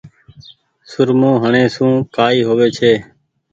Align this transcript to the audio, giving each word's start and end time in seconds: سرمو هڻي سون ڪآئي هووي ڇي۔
سرمو 0.89 1.31
هڻي 1.43 1.63
سون 1.75 1.91
ڪآئي 2.15 2.39
هووي 2.47 2.67
ڇي۔ 2.77 2.93